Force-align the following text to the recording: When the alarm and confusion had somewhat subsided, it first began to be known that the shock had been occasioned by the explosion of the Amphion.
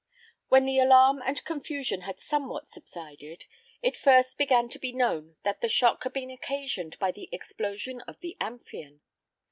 When 0.49 0.65
the 0.65 0.79
alarm 0.79 1.21
and 1.23 1.43
confusion 1.43 2.01
had 2.01 2.19
somewhat 2.19 2.67
subsided, 2.67 3.45
it 3.83 3.95
first 3.95 4.35
began 4.35 4.67
to 4.69 4.79
be 4.79 4.91
known 4.91 5.35
that 5.43 5.61
the 5.61 5.69
shock 5.69 6.01
had 6.01 6.13
been 6.13 6.31
occasioned 6.31 6.97
by 6.97 7.11
the 7.11 7.29
explosion 7.31 8.01
of 8.07 8.19
the 8.21 8.35
Amphion. 8.41 9.01